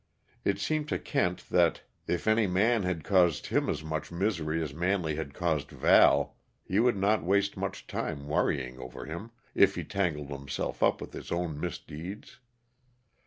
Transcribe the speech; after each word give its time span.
It 0.43 0.57
seemed 0.59 0.89
to 0.89 0.97
Kent 0.97 1.47
that, 1.51 1.81
if 2.07 2.25
any 2.27 2.47
man 2.47 2.81
had 2.81 3.03
caused 3.03 3.45
him 3.45 3.69
as 3.69 3.83
much 3.83 4.11
misery 4.11 4.59
as 4.63 4.73
Manley 4.73 5.13
had 5.13 5.35
caused 5.35 5.69
Val, 5.69 6.35
he 6.63 6.79
would 6.79 6.97
not 6.97 7.23
waste 7.23 7.55
much 7.55 7.85
time 7.85 8.27
worrying 8.27 8.79
over 8.79 9.05
him, 9.05 9.29
if 9.53 9.75
he 9.75 9.83
tangled 9.83 10.31
himself 10.31 10.81
up 10.81 11.01
with 11.01 11.13
his 11.13 11.31
own 11.31 11.59
misdeeds. 11.59 12.39